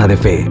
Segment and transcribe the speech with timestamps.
[0.00, 0.44] Casa de Fe.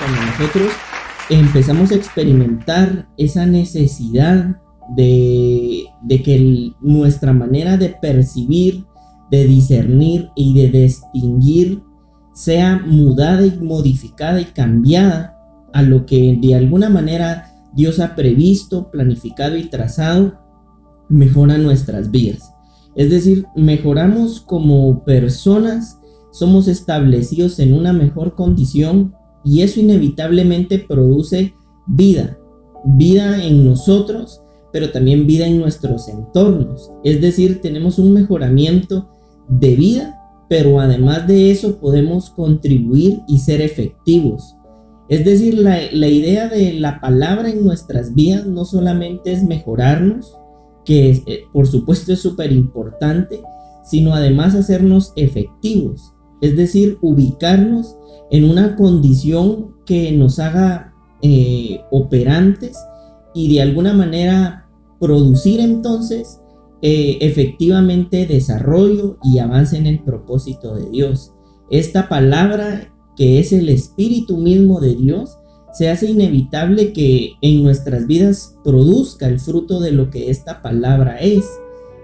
[0.00, 0.72] cuando nosotros
[1.30, 4.56] empezamos a experimentar esa necesidad
[4.96, 8.84] de, que nuestra manera de percibir,
[9.30, 11.80] de discernir y de distinguir
[12.34, 15.38] sea mudada y modificada y cambiada
[15.72, 20.43] a lo que de alguna manera Dios ha previsto, planificado y trazado,
[21.08, 22.52] mejora nuestras vidas.
[22.94, 25.98] Es decir, mejoramos como personas,
[26.32, 31.54] somos establecidos en una mejor condición y eso inevitablemente produce
[31.86, 32.38] vida,
[32.84, 34.40] vida en nosotros,
[34.72, 36.90] pero también vida en nuestros entornos.
[37.04, 39.08] Es decir, tenemos un mejoramiento
[39.48, 44.56] de vida, pero además de eso podemos contribuir y ser efectivos.
[45.08, 50.36] Es decir, la, idea de la palabra en nuestras vidas no solamente es mejorarnos,
[50.84, 53.42] que eh, por supuesto es súper importante,
[53.84, 57.96] sino además hacernos efectivos, es decir, ubicarnos
[58.30, 62.76] en una condición que nos haga eh, operantes
[63.34, 64.68] y de alguna manera
[64.98, 66.40] producir entonces
[66.82, 71.32] eh, efectivamente desarrollo y avance en el propósito de Dios.
[71.70, 75.38] Esta palabra que es el Espíritu mismo de Dios,
[75.74, 81.18] se hace inevitable que en nuestras vidas produzca el fruto de lo que esta palabra
[81.18, 81.44] es.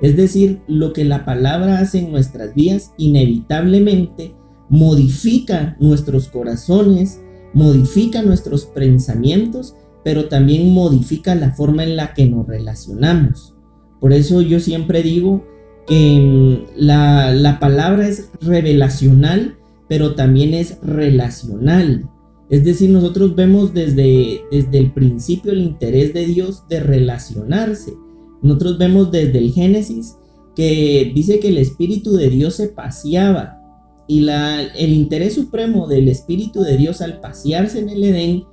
[0.03, 4.35] Es decir, lo que la palabra hace en nuestras vidas inevitablemente
[4.69, 7.21] modifica nuestros corazones,
[7.55, 13.55] modifica nuestros pensamientos, pero también modifica la forma en la que nos relacionamos.
[14.01, 15.47] Por eso yo siempre digo
[15.87, 22.09] que mm, la, la palabra es revelacional, pero también es relacional.
[22.51, 27.95] Es decir, nosotros vemos desde, desde el principio el interés de Dios de relacionarse.
[28.43, 30.17] Nosotros vemos desde el Génesis
[30.57, 33.61] que dice que el Espíritu de Dios se paseaba
[34.09, 38.45] y la, el interés supremo del Espíritu de Dios al pasearse en el Edén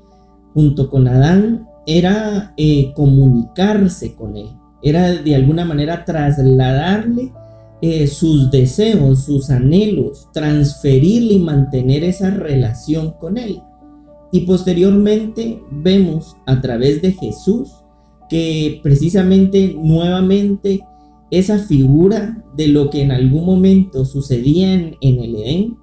[0.54, 4.50] junto con Adán era eh, comunicarse con él,
[4.84, 7.32] era de alguna manera trasladarle
[7.82, 13.62] eh, sus deseos, sus anhelos, transferirle y mantener esa relación con él.
[14.32, 17.70] Y posteriormente vemos a través de Jesús
[18.30, 20.84] que precisamente nuevamente
[21.32, 25.78] esa figura de lo que en algún momento sucedía en, el Edén,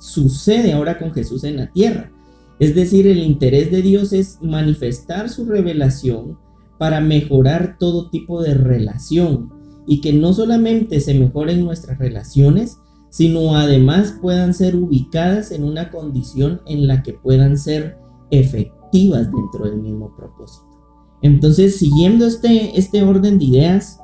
[0.00, 2.12] sucede ahora con Jesús en la tierra.
[2.58, 6.38] Es decir, el interés de Dios es manifestar su revelación
[6.78, 9.52] para mejorar todo tipo de relación
[9.86, 12.78] y que no solamente se mejoren nuestras relaciones,
[13.10, 17.98] sino además puedan ser ubicadas en una condición en la que puedan ser
[18.30, 20.66] efectivas dentro del mismo propósito.
[21.22, 24.00] Entonces, siguiendo este, este orden de ideas,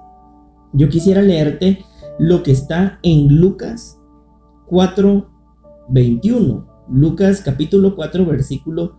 [0.73, 1.85] yo quisiera leerte
[2.19, 4.01] lo que está en Lucas
[4.67, 5.31] 4,
[5.89, 6.67] 21.
[6.89, 8.99] Lucas capítulo 4, versículo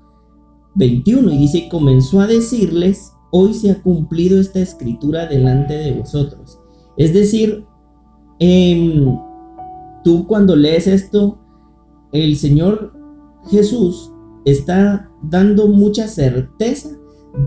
[0.76, 1.32] 21.
[1.32, 6.60] Y dice, comenzó a decirles, hoy se ha cumplido esta escritura delante de vosotros.
[6.98, 7.66] Es decir,
[8.40, 9.18] em,
[10.06, 11.40] tú cuando lees esto,
[12.14, 12.94] el Señor
[13.50, 14.12] Jesús
[14.46, 16.92] está dando mucha certeza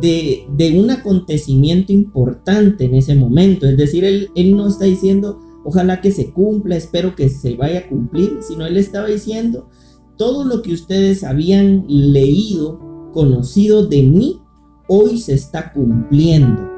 [0.00, 0.44] de,
[0.76, 3.66] un acontecimiento importante en ese momento.
[3.66, 7.78] Es decir, él, él no está diciendo, ojalá que se cumpla, espero que se vaya
[7.78, 9.68] a cumplir, sino él estaba diciendo,
[10.16, 12.80] todo lo que ustedes habían leído,
[13.12, 14.40] conocido de mí,
[14.88, 16.68] hoy se está cumpliendo.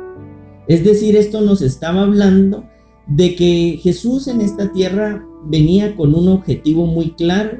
[0.68, 2.64] Es decir, esto nos estaba hablando
[3.08, 7.58] de que Jesús en esta tierra venía con un objetivo muy claro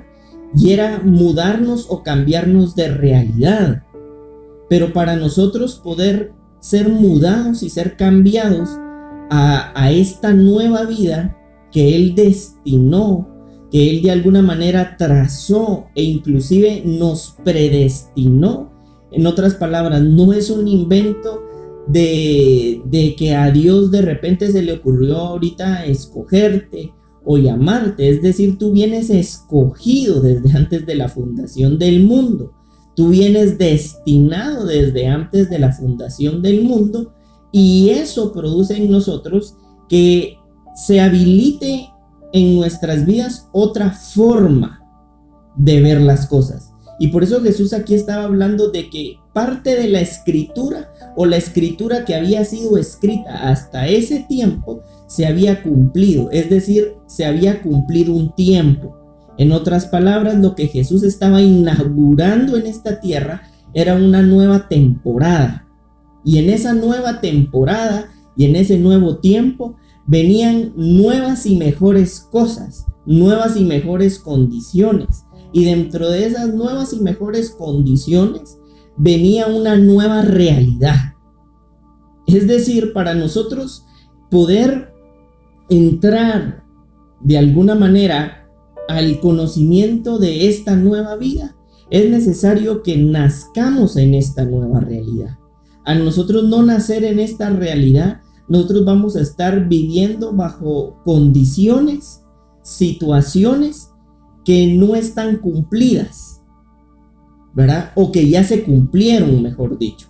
[0.54, 3.84] y era mudarnos o cambiarnos de realidad.
[4.68, 8.68] Pero para nosotros poder ser mudados y ser cambiados
[9.30, 11.36] a, esta nueva vida
[11.72, 13.28] que Él destinó,
[13.70, 18.70] que Él de alguna manera trazó e inclusive nos predestinó,
[19.12, 21.42] en otras palabras, no es un invento
[21.88, 26.92] de, de, que a Dios de repente se le ocurrió ahorita escogerte
[27.24, 28.08] o llamarte.
[28.08, 32.52] Es decir, tú vienes escogido desde antes de la fundación del mundo.
[32.96, 37.14] Tú vienes destinado desde antes de la fundación del mundo
[37.52, 39.56] y eso produce en nosotros
[39.88, 40.36] que
[40.74, 41.88] se habilite
[42.32, 44.80] en nuestras vidas otra forma
[45.56, 46.72] de ver las cosas.
[46.98, 51.36] Y por eso Jesús aquí estaba hablando de que parte de la escritura o la
[51.36, 56.30] escritura que había sido escrita hasta ese tiempo se había cumplido.
[56.30, 58.96] Es decir, se había cumplido un tiempo.
[59.38, 63.42] En otras palabras, lo que Jesús estaba inaugurando en esta tierra
[63.72, 65.66] era una nueva temporada.
[66.24, 69.76] Y en esa nueva temporada y en ese nuevo tiempo
[70.06, 75.24] venían nuevas y mejores cosas, nuevas y mejores condiciones.
[75.52, 78.59] Y dentro de esas nuevas y mejores condiciones
[78.96, 81.14] venía una nueva realidad.
[82.26, 83.84] Es decir, para nosotros
[84.30, 84.92] poder
[85.68, 86.64] entrar
[87.20, 88.48] de alguna manera
[88.88, 91.56] al conocimiento de esta nueva vida,
[91.90, 95.38] es necesario que nazcamos en esta nueva realidad.
[95.84, 102.22] Al nosotros no nacer en esta realidad, nosotros vamos a estar viviendo bajo condiciones,
[102.62, 103.90] situaciones
[104.44, 106.29] que no están cumplidas,
[107.54, 107.92] ¿verdad?
[107.94, 110.08] O que ya se cumplieron, mejor dicho.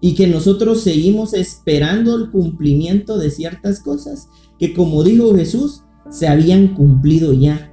[0.00, 4.28] Y que nosotros seguimos esperando el cumplimiento de ciertas cosas
[4.58, 7.72] que, como dijo Jesús, se habían cumplido ya.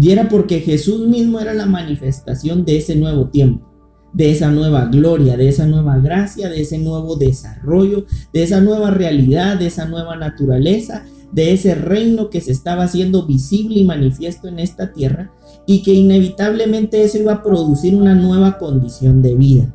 [0.00, 3.68] Y era porque Jesús mismo era la manifestación de ese nuevo tiempo,
[4.12, 8.90] de esa nueva gloria, de esa nueva gracia, de ese nuevo desarrollo, de esa nueva
[8.90, 14.48] realidad, de esa nueva naturaleza, de ese reino que se estaba haciendo visible y manifiesto
[14.48, 15.32] en esta tierra
[15.66, 19.74] y que inevitablemente eso iba a producir una nueva condición de vida,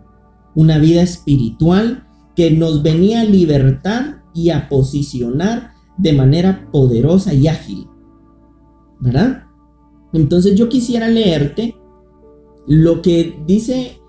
[0.55, 7.47] una vida espiritual que nos venía a libertar y a posicionar de manera poderosa y
[7.47, 7.87] ágil.
[8.99, 9.43] ¿Verdad?
[10.13, 11.75] Entonces yo quisiera leerte
[12.67, 13.99] lo que dice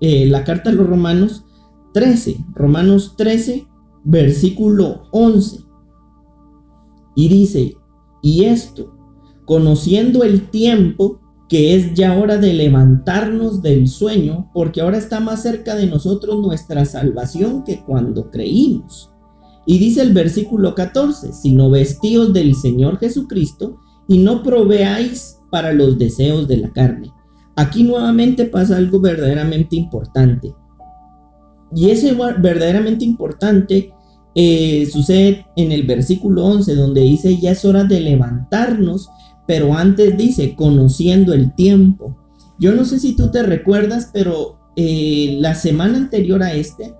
[0.00, 1.44] eh, la carta a los Romanos
[1.92, 3.66] 13, Romanos 13,
[4.04, 5.60] versículo 11.
[7.16, 7.76] Y dice,
[8.22, 8.96] y esto,
[9.44, 11.20] conociendo el tiempo,
[11.54, 16.42] que es ya hora de levantarnos del sueño, porque ahora está más cerca de nosotros
[16.42, 19.12] nuestra salvación que cuando creímos.
[19.64, 23.76] Y dice el versículo 14, sino vestíos del Señor Jesucristo
[24.08, 27.12] y no proveáis para los deseos de la carne.
[27.54, 30.56] Aquí nuevamente pasa algo verdaderamente importante.
[31.72, 33.92] Y ese verdaderamente importante
[34.34, 39.08] eh, sucede en el versículo 11, donde dice, ya es hora de levantarnos,
[39.46, 42.16] pero antes dice, conociendo el tiempo.
[42.58, 46.94] Yo no sé si tú te recuerdas, pero eh, la semana anterior a este,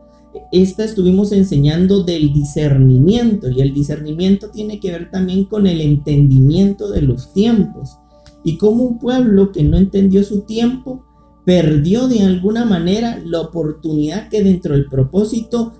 [0.52, 6.90] esta estuvimos enseñando del discernimiento y el discernimiento tiene que ver también con el entendimiento
[6.90, 7.98] de los tiempos
[8.42, 11.04] y cómo un pueblo que no entendió su tiempo
[11.44, 15.72] perdió de alguna manera la oportunidad que dentro del propósito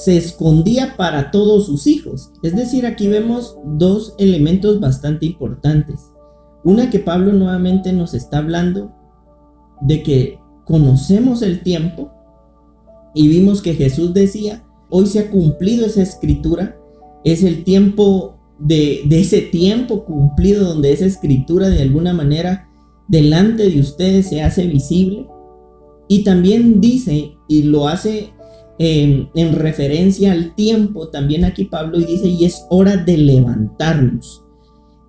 [0.00, 2.32] se escondía para todos sus hijos.
[2.42, 6.00] Es decir, aquí vemos dos elementos bastante importantes.
[6.64, 8.92] Una que Pablo nuevamente nos está hablando
[9.82, 12.10] de que conocemos el tiempo
[13.14, 16.78] y vimos que Jesús decía, hoy se ha cumplido esa escritura,
[17.22, 22.70] es el tiempo de, ese tiempo cumplido donde esa escritura de alguna manera
[23.06, 25.26] delante de ustedes se hace visible.
[26.08, 28.32] Y también dice, y lo hace
[28.82, 34.42] en, en, referencia al tiempo, también aquí Pablo dice, y es hora de levantarnos.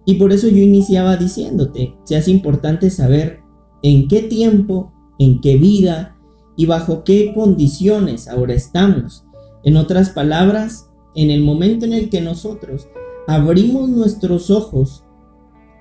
[0.05, 3.39] Y por eso yo iniciaba diciéndote, se hace importante saber
[3.81, 6.17] en qué tiempo, en qué vida,
[6.57, 9.23] y bajo qué condiciones ahora estamos.
[9.63, 12.89] En otras palabras, en el momento en el que nosotros
[13.25, 15.05] abrimos nuestros ojos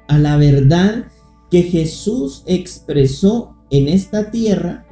[0.06, 1.06] a la verdad
[1.50, 4.86] que Jesús expresó en esta tierra,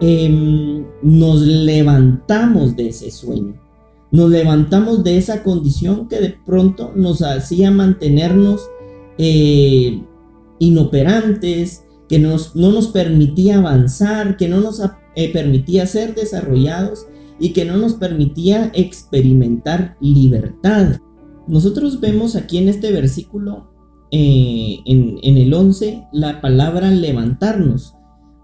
[0.00, 3.60] em, nos levantamos de ese sueño.
[4.10, 8.62] Nos levantamos de esa condición que de pronto nos hacía mantenernos
[9.18, 10.02] eh,
[10.58, 14.80] inoperantes, que nos, no nos permitía avanzar, que no nos
[15.14, 17.06] eh, permitía ser desarrollados
[17.38, 21.00] y que no nos permitía experimentar libertad.
[21.46, 23.70] Nosotros vemos aquí en este versículo,
[24.10, 27.94] eh, en, el 11, la palabra levantarnos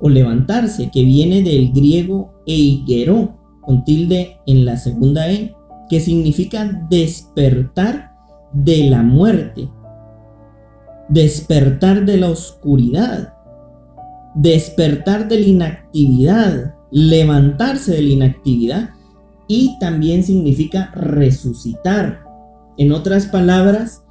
[0.05, 5.57] o levantarse, que viene del griego eigero, con tilde en la segunda E,
[5.89, 8.13] que significa despertar
[8.53, 9.71] de la muerte,
[11.09, 13.33] despertar de la oscuridad,
[14.35, 18.91] despertar de la inactividad, levantarse de la inactividad
[19.49, 22.25] y también significa resucitar.
[22.77, 24.05] En otras palabras,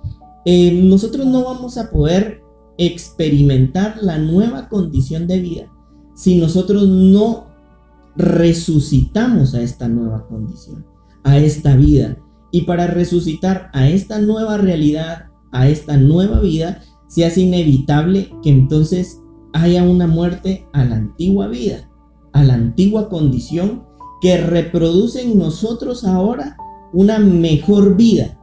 [0.44, 2.42] eh, nosotros no vamos a poder
[2.80, 5.73] experimentar la nueva condición de vida
[6.14, 7.48] si nosotros no
[8.16, 10.86] resucitamos a esta nueva condición,
[11.24, 12.18] a esta vida.
[12.52, 18.50] Y para resucitar a esta nueva realidad, a esta nueva vida, se hace inevitable que
[18.50, 19.20] entonces
[19.54, 21.90] haya una muerte a la antigua vida,
[22.32, 23.84] a la antigua condición
[24.22, 26.58] que reproduce en nosotros ahora
[26.92, 28.40] una mejor vida.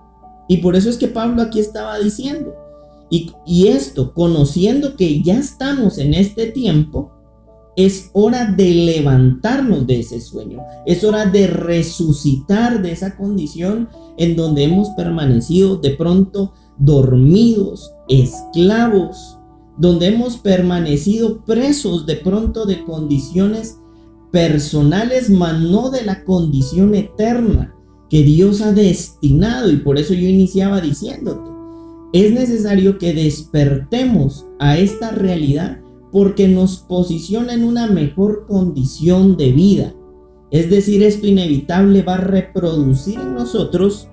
[0.49, 2.55] Y por eso es que Pablo aquí estaba diciendo,
[3.11, 7.13] y, y esto, conociendo que ya estamos en este tiempo,
[7.77, 10.63] es hora de levantarnos de ese sueño.
[10.87, 19.39] Es hora de resucitar de esa condición en donde hemos permanecido de pronto dormidos, esclavos,
[19.79, 23.79] donde hemos permanecido presos de pronto de condiciones
[24.31, 27.75] personales, mas no de la condición eterna
[28.09, 29.71] que Dios ha destinado.
[29.71, 31.51] Y por eso yo iniciaba diciéndote,
[32.13, 35.80] es necesario que despertemos a esta realidad
[36.13, 39.95] porque nos posiciona en una mejor condición de vida.
[40.51, 44.09] Es decir, esto inevitable va a reproducir en nosotros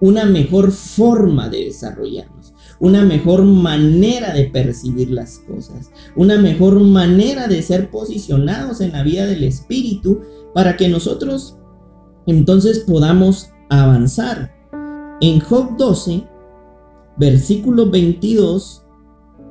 [0.00, 7.46] una mejor forma de desarrollarnos, una mejor manera de percibir las cosas, una mejor manera
[7.46, 10.20] de ser posicionados en la vida del Espíritu
[10.54, 11.56] para que nosotros
[12.26, 14.52] entonces podamos avanzar.
[15.20, 16.24] En Job 12,
[17.16, 18.81] versículo 22,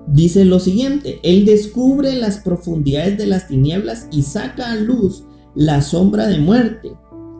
[0.08, 5.24] dice lo siguiente, Él descubre las profundidades de las tinieblas y saca a luz
[5.56, 6.94] la sombra de muerte.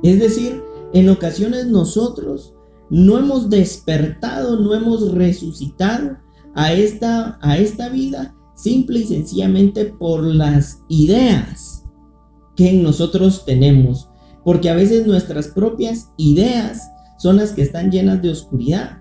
[0.04, 0.62] Es decir,
[0.94, 2.54] en ocasiones nosotros
[2.90, 6.18] no hemos despertado, no hemos resucitado
[6.54, 11.86] a esta, a esta vida simple y sencillamente por las ideas
[12.56, 14.10] que en nosotros tenemos.
[14.44, 16.82] Porque a veces nuestras propias ideas
[17.18, 19.01] son las que están llenas de oscuridad.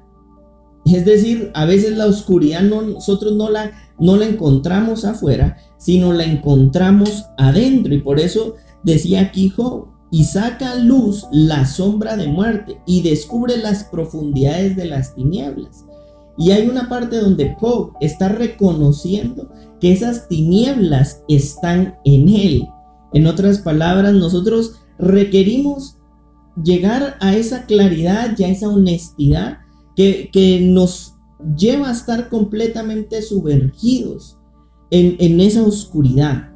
[0.87, 6.25] Es decir, a veces la oscuridad nosotros no la, no la encontramos afuera, sino la
[6.25, 7.95] encontramos adentro.
[7.95, 13.03] Y por eso decía aquí Job, y saca a luz la sombra de muerte y
[13.03, 15.85] descubre las profundidades de las tinieblas.
[16.37, 22.69] Y hay una parte donde Job está reconociendo que esas tinieblas están en él.
[23.13, 25.99] En otras palabras, nosotros requerimos
[26.63, 29.59] llegar a esa claridad y a esa honestidad
[30.33, 31.15] que, nos
[31.57, 34.39] lleva a estar completamente sumergidos
[34.91, 36.53] en, en esa oscuridad,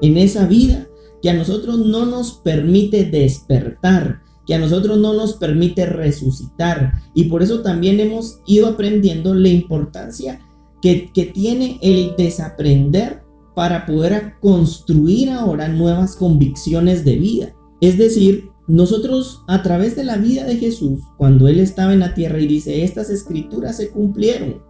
[0.00, 0.88] en esa vida
[1.22, 6.94] que a nosotros no nos permite despertar, que a nosotros no nos permite resucitar.
[7.14, 10.40] Y por eso también hemos ido aprendiendo la importancia
[10.80, 13.22] que, que, tiene el desaprender
[13.54, 17.54] para poder construir ahora nuevas convicciones de vida.
[17.82, 22.14] Es decir, nosotros a través de la vida de Jesús, cuando Él estaba en la
[22.14, 24.62] tierra y dice, estas escrituras se cumplieron,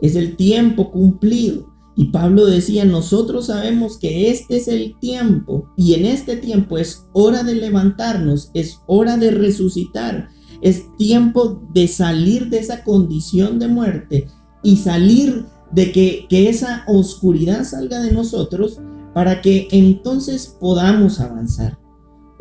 [0.00, 1.70] es el tiempo cumplido.
[1.94, 7.04] Y Pablo decía, nosotros sabemos que este es el tiempo y en este tiempo es
[7.12, 10.30] hora de levantarnos, es hora de resucitar,
[10.62, 14.28] es tiempo de salir de esa condición de muerte
[14.62, 18.80] y salir de que, que esa oscuridad salga de nosotros
[19.12, 21.81] para que entonces podamos avanzar.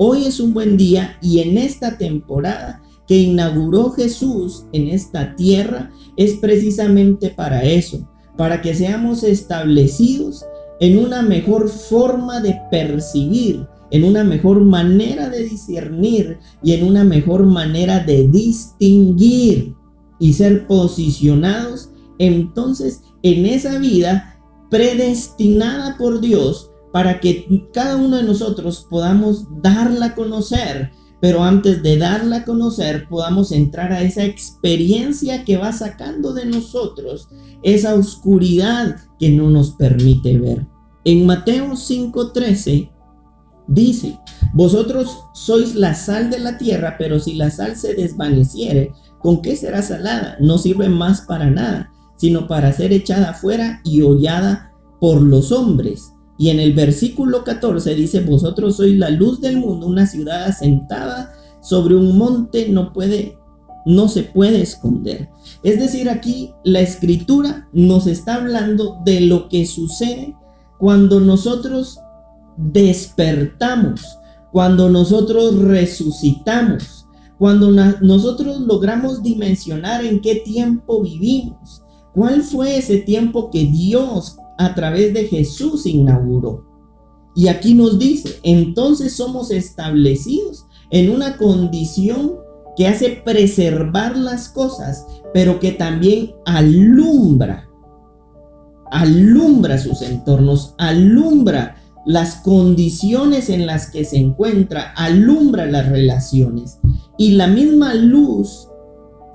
[0.04, 5.92] Hoy es un buen día y en esta temporada que inauguró Jesús en esta tierra
[6.18, 10.44] es precisamente para eso, para que seamos establecidos
[10.80, 17.04] en una mejor forma de percibir, en una mejor manera de discernir y en una
[17.04, 19.76] mejor manera de distinguir
[20.20, 24.40] y ser posicionados entonces en esa vida
[24.72, 31.84] predestinada por Dios para que cada uno de nosotros podamos darla a conocer, pero antes
[31.84, 37.30] de darla a conocer podamos entrar a esa experiencia que va sacando de nosotros
[37.64, 40.68] esa oscuridad que no nos permite ver.
[41.06, 42.92] En Mateo 5:13
[43.68, 44.20] dice,
[44.54, 49.56] vosotros sois la sal de la tierra, pero si la sal se desvaneciere, ¿con qué
[49.56, 50.38] será salada?
[50.40, 56.11] No sirve más para nada, sino para ser echada afuera y hollada por los hombres.
[56.42, 61.36] Y en el versículo 14 dice, vosotros sois la luz del mundo, una ciudad asentada
[61.62, 63.38] sobre un monte no puede
[63.86, 65.30] no se puede esconder.
[65.62, 70.36] Es decir, aquí la escritura nos está hablando de lo que sucede
[70.80, 72.00] cuando nosotros
[72.58, 74.02] despertamos,
[74.52, 77.06] cuando nosotros resucitamos,
[77.38, 81.84] cuando nosotros logramos dimensionar en qué tiempo vivimos.
[82.16, 86.66] ¿Cuál fue ese tiempo que Dios a través de Jesús inauguró.
[87.36, 92.34] Y aquí nos dice, entonces somos establecidos en una condición
[92.76, 97.70] que hace preservar las cosas, pero que también alumbra,
[98.92, 106.80] alumbra sus entornos, alumbra las condiciones en las que se encuentra, alumbra las relaciones.
[107.18, 108.68] Y la misma luz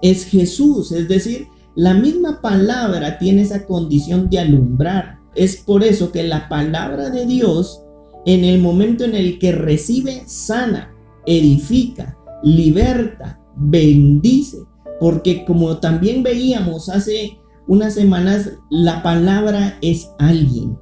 [0.02, 5.15] es Jesús, es decir, la misma palabra tiene esa condición de alumbrar.
[5.36, 7.82] Es por eso que la palabra de Dios,
[8.24, 10.94] en el momento en el que recibe, sana,
[11.26, 14.58] edifica, liberta, bendice.
[14.98, 17.38] Porque como también veíamos hace
[17.68, 20.78] unas semanas, la palabra es alguien.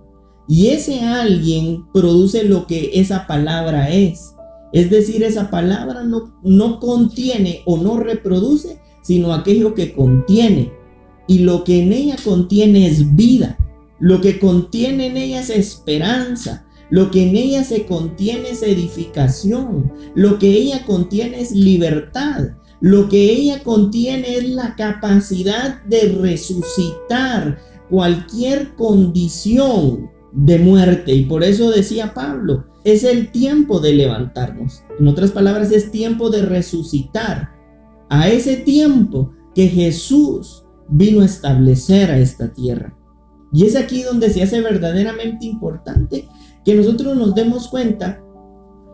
[0.47, 4.35] Y ese alguien produce lo que esa palabra es.
[4.73, 10.73] Es decir, esa palabra no, no contiene o no reproduce, sino aquello que contiene.
[11.27, 13.57] Y lo que en ella contiene es vida.
[13.99, 16.67] Lo que contiene en ella es esperanza.
[16.91, 19.93] Lo que en ella se contiene es edificación.
[20.15, 22.51] Lo que ella contiene es libertad.
[22.81, 27.59] Lo que ella contiene es la capacidad de resucitar
[27.89, 31.15] cualquier condición de muerte.
[31.15, 34.83] Y por eso decía Pablo, es el tiempo de levantarnos.
[34.99, 37.53] En otras palabras, es tiempo de resucitar.
[38.11, 42.97] A ese tiempo que Jesús vino a establecer a esta tierra.
[43.55, 46.29] Y es aquí donde se hace verdaderamente importante
[46.65, 48.21] que nosotros nos demos cuenta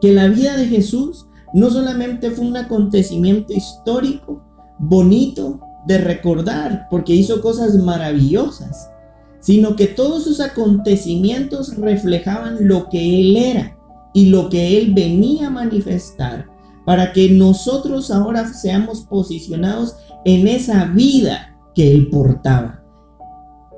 [0.02, 4.44] que la vida de Jesús no solamente fue un acontecimiento histórico,
[4.78, 8.90] bonito de recordar, porque hizo cosas maravillosas,
[9.40, 13.78] sino que todos sus acontecimientos reflejaban lo que Él era
[14.12, 16.46] y lo que Él venía a manifestar,
[16.84, 22.79] para que nosotros ahora seamos posicionados en esa vida que Él portaba.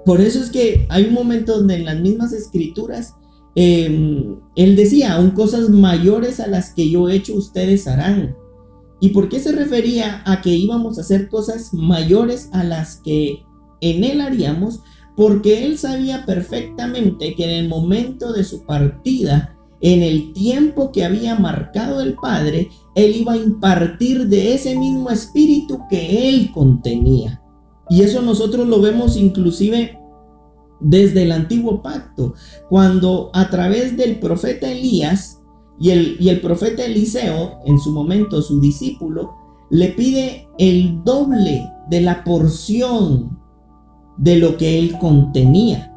[0.05, 3.15] Por eso es que hay un momento donde en las mismas escrituras
[3.55, 8.37] Em, él decía, aún cosas mayores a las que yo he hecho ustedes harán.
[9.01, 13.43] ¿Y por qué se refería a que íbamos a hacer cosas mayores a las que
[13.81, 14.81] en él haríamos?
[15.17, 21.05] Porque él sabía perfectamente que en el momento de su partida, en el tiempo que
[21.05, 27.42] había marcado el Padre, él iba a impartir de ese mismo espíritu que él contenía.
[27.93, 29.99] Y eso nosotros lo vemos inclusive
[30.81, 32.33] desde el antiguo pacto,
[32.71, 35.43] cuando a través del profeta Elías
[35.79, 39.35] y el, y el profeta Eliseo, en su momento su discípulo,
[39.69, 43.39] le pide el doble de la porción
[44.17, 45.95] de lo que él contenía.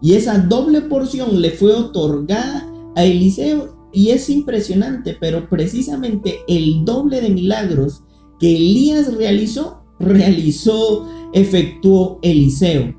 [0.00, 6.84] Y esa doble porción le fue otorgada a Eliseo y es impresionante, pero precisamente el
[6.84, 8.04] doble de milagros
[8.38, 12.94] que Elías realizó, realizó, efectuó Eliseo.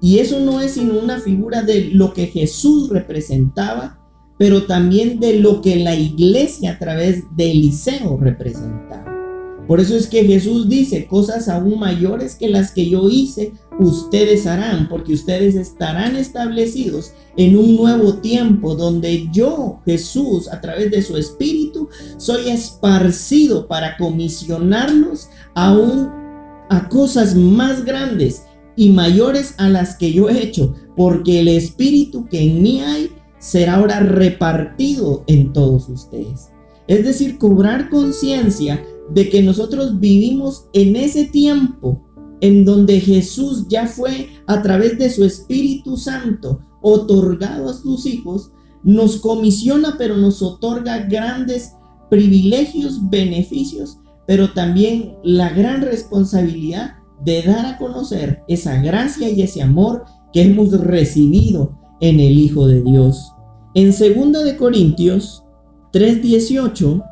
[0.00, 4.00] Y eso no es sino una figura de lo que Jesús representaba,
[4.36, 9.12] pero también de lo que la iglesia a través de Eliseo representaba.
[9.68, 14.46] Por eso es que Jesús dice, cosas aún mayores que las que yo hice, ustedes
[14.46, 21.02] harán, porque ustedes estarán establecidos en un nuevo tiempo donde yo, Jesús, a través de
[21.02, 26.21] su Espíritu, soy esparcido para comisionarlos aún
[26.72, 28.44] a cosas más grandes
[28.76, 33.10] y mayores a las que yo he hecho, porque el espíritu que en mí hay
[33.38, 36.48] será ahora repartido en todos ustedes.
[36.88, 38.82] Es decir, cobrar conciencia
[39.12, 42.02] de que nosotros vivimos en ese tiempo
[42.40, 48.50] en donde Jesús ya fue a través de su Espíritu Santo otorgado a sus hijos,
[48.82, 51.74] nos comisiona pero nos otorga grandes
[52.08, 59.62] privilegios, beneficios, pero también la gran responsabilidad de dar a conocer esa gracia y ese
[59.62, 63.32] amor que hemos recibido en el Hijo de Dios.
[63.74, 65.44] En 2 de Corintios
[65.92, 67.04] 3:18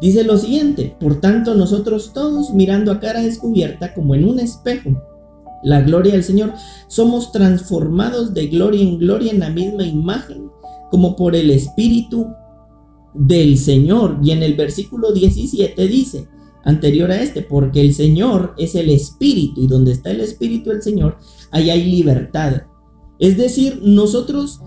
[0.00, 4.90] dice lo siguiente, por tanto nosotros todos mirando a cara descubierta como en un espejo
[5.62, 6.52] la gloria del Señor,
[6.86, 10.50] somos transformados de gloria en gloria en la misma imagen
[10.90, 12.28] como por el Espíritu
[13.14, 14.18] del Señor.
[14.22, 16.28] Y en el versículo 17 dice,
[16.68, 20.82] anterior a este, porque el Señor es el Espíritu y donde está el Espíritu del
[20.82, 21.16] Señor,
[21.50, 22.64] ahí hay libertad.
[23.18, 24.60] Es decir, nosotros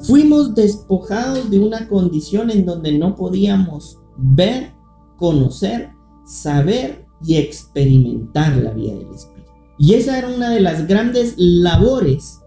[0.00, 4.74] fuimos despojados de una condición en donde no podíamos ver,
[5.16, 5.90] conocer,
[6.26, 9.50] saber y experimentar la vida del Espíritu.
[9.78, 12.40] Y esa era una de las grandes labores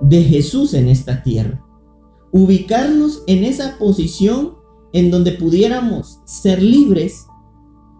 [0.00, 1.62] de Jesús en esta tierra.
[2.32, 4.54] Ubicarnos en esa posición
[4.94, 7.26] en donde pudiéramos ser libres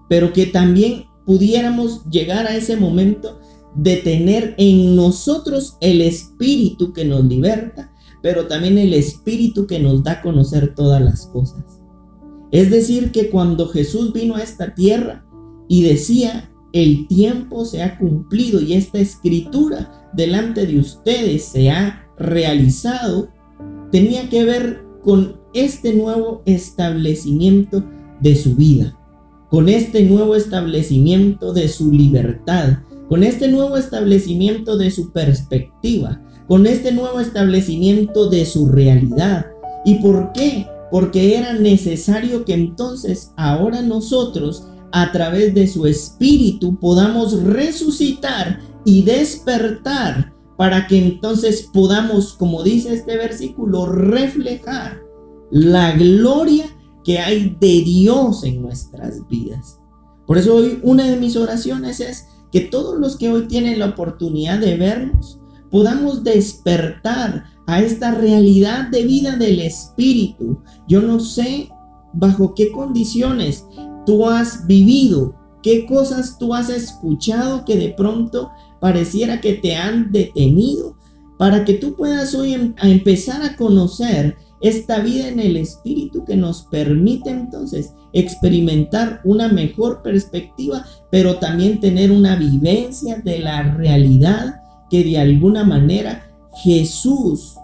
[0.09, 3.41] pero que también pudiéramos llegar a ese momento
[3.75, 7.93] de tener en nosotros el espíritu que nos liberta,
[8.23, 11.81] pero también el espíritu que nos da a conocer todas las cosas.
[12.53, 15.27] Es decir, que cuando Jesús vino a esta tierra
[15.69, 22.09] y decía, el tiempo se ha cumplido y esta escritura delante de ustedes se ha
[22.19, 23.29] realizado,
[23.91, 27.85] tenía que ver con este nuevo establecimiento
[28.21, 28.97] de su vida
[29.51, 32.79] con este nuevo establecimiento de su libertad,
[33.09, 39.47] con este nuevo establecimiento de su perspectiva, con este nuevo establecimiento de su realidad.
[39.85, 40.67] ¿Y por qué?
[40.91, 49.03] Porque era necesario que entonces ahora nosotros, a través de su espíritu, podamos resucitar y
[49.03, 55.01] despertar para que entonces podamos, como dice este versículo, reflejar
[55.51, 56.65] la gloria
[57.07, 59.79] que hay de Dios en nuestras vidas.
[60.27, 63.87] Por eso hoy una de mis oraciones es que todos los que hoy tienen la
[63.87, 65.39] oportunidad de vernos
[65.71, 70.59] podamos despertar a esta realidad de vida del Espíritu.
[70.89, 71.69] Yo no sé
[72.13, 73.65] bajo qué condiciones
[74.05, 80.11] tú has vivido, qué cosas tú has escuchado que de pronto pareciera que te han
[80.11, 80.97] detenido
[81.39, 84.37] para que tú puedas hoy em, empezar a conocer
[84.69, 91.81] esta vida en el Espíritu que nos permite entonces experimentar una mejor perspectiva, pero también
[91.81, 96.27] tener una vivencia de la realidad que de alguna manera
[96.63, 97.57] Jesús,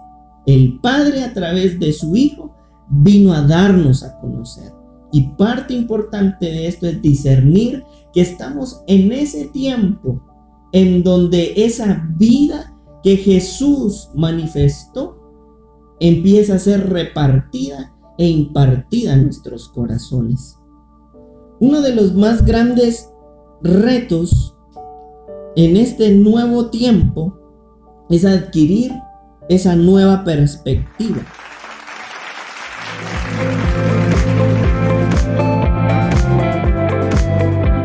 [0.45, 2.55] el Padre a través de su Hijo,
[2.89, 4.71] vino a darnos a conocer.
[5.11, 10.21] Y parte importante de esto es discernir que estamos en ese tiempo
[10.71, 15.22] en donde esa vida que Jesús manifestó
[15.99, 20.59] empieza a ser repartida e impartida en nuestros corazones.
[21.59, 23.09] Uno de los más grandes
[23.61, 24.57] retos
[25.55, 27.39] en este nuevo tiempo
[28.09, 28.91] es adquirir
[29.49, 31.21] esa nueva perspectiva.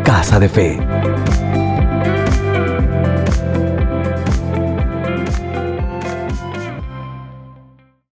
[0.05, 0.98] Casa de Fe